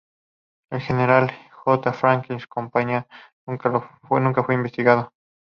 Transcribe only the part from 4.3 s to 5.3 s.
fue investigado.